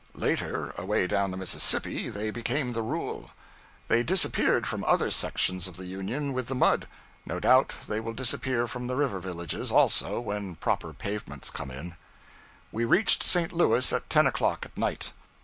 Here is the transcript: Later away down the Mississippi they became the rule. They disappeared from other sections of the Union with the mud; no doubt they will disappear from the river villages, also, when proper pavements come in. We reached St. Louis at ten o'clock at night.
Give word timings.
Later 0.15 0.73
away 0.79 1.05
down 1.05 1.29
the 1.29 1.37
Mississippi 1.37 2.09
they 2.09 2.31
became 2.31 2.73
the 2.73 2.81
rule. 2.81 3.29
They 3.87 4.01
disappeared 4.01 4.65
from 4.65 4.83
other 4.85 5.11
sections 5.11 5.67
of 5.67 5.77
the 5.77 5.85
Union 5.85 6.33
with 6.33 6.47
the 6.47 6.55
mud; 6.55 6.87
no 7.23 7.39
doubt 7.39 7.75
they 7.87 7.99
will 7.99 8.13
disappear 8.15 8.65
from 8.65 8.87
the 8.87 8.95
river 8.95 9.19
villages, 9.19 9.71
also, 9.71 10.19
when 10.19 10.55
proper 10.55 10.91
pavements 10.91 11.51
come 11.51 11.69
in. 11.69 11.97
We 12.71 12.83
reached 12.83 13.21
St. 13.21 13.51
Louis 13.53 13.93
at 13.93 14.09
ten 14.09 14.25
o'clock 14.25 14.65
at 14.65 14.75
night. 14.75 15.11